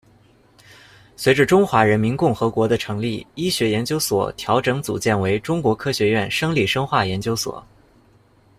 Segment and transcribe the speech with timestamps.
[1.15, 7.63] 随着中华人民共和国的成立，医学研究所调整组建为中国科学院生理生化研究所。